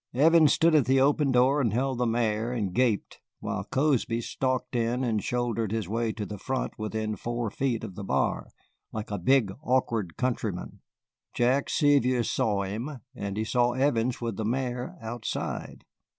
Evans 0.15 0.51
stood 0.51 0.73
at 0.73 0.85
the 0.85 0.99
open 0.99 1.31
door 1.31 1.61
and 1.61 1.73
held 1.73 1.99
the 1.99 2.07
mare 2.07 2.51
and 2.51 2.73
gaped, 2.73 3.19
while 3.39 3.63
Cozby 3.63 4.19
stalked 4.21 4.75
in 4.75 5.03
and 5.03 5.23
shouldered 5.23 5.71
his 5.71 5.87
way 5.87 6.11
to 6.13 6.25
the 6.25 6.39
front 6.39 6.73
within 6.79 7.15
four 7.15 7.51
feet 7.51 7.83
of 7.83 7.93
the 7.93 8.03
bar, 8.03 8.47
like 8.91 9.11
a 9.11 9.19
big, 9.19 9.51
awkward 9.61 10.17
countryman. 10.17 10.79
Jack 11.35 11.69
Sevier 11.69 12.23
saw 12.23 12.63
him, 12.63 12.97
and 13.13 13.37
he 13.37 13.43
saw 13.43 13.73
Evans 13.73 14.19
with 14.19 14.37
the 14.37 14.43
mare 14.43 14.97
outside. 15.03 15.85